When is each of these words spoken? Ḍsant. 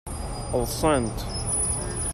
Ḍsant. 0.61 1.17